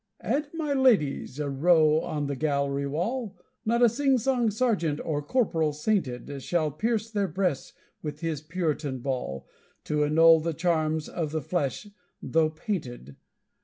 And 0.21 0.47
my 0.55 0.73
ladies, 0.73 1.37
a 1.37 1.47
row 1.47 1.99
on 2.01 2.25
the 2.25 2.35
gallery 2.35 2.87
wall, 2.87 3.37
Not 3.65 3.83
a 3.83 3.87
sing 3.87 4.17
song 4.17 4.49
sergeant 4.49 4.99
or 5.05 5.21
corporal 5.21 5.73
sainted 5.73 6.41
Shall 6.41 6.71
pierce 6.71 7.11
their 7.11 7.27
breasts 7.27 7.73
with 8.01 8.21
his 8.21 8.41
Puritan 8.41 9.01
ball, 9.01 9.47
To 9.83 10.03
annul 10.03 10.39
the 10.39 10.55
charms 10.55 11.07
of 11.07 11.29
the 11.29 11.41
flesh, 11.43 11.85
though 12.19 12.49
painted! 12.49 13.17